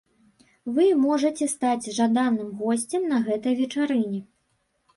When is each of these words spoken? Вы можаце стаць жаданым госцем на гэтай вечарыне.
Вы 0.77 0.85
можаце 1.01 1.45
стаць 1.55 1.93
жаданым 1.99 2.49
госцем 2.63 3.07
на 3.15 3.23
гэтай 3.31 3.61
вечарыне. 3.63 4.27